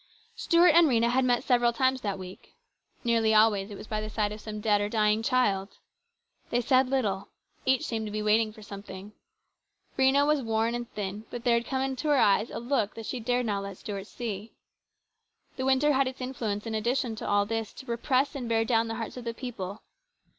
[0.35, 2.55] Stuart and Rhena had met several times that week.
[3.03, 5.77] Nearly always it was by the side of some dead or dying child.
[6.49, 7.29] They said little.
[7.67, 9.13] Each seemed to be waiting for something.
[9.99, 13.19] Rhena was worn and thin, but there had come into her eyes a look she
[13.19, 14.53] dared not let Stuart see.
[15.55, 18.87] The winter had its influence in addition to all this to repress and bear down
[18.87, 19.83] the hearts of the people.